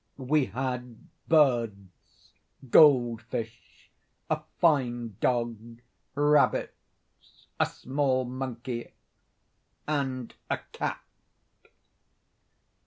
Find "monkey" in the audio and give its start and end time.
8.25-8.93